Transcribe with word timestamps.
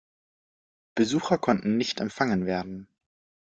Besucher 0.95 1.37
konnten 1.37 1.77
nicht 1.77 1.99
empfangen 1.99 2.47
werden. 2.47 2.87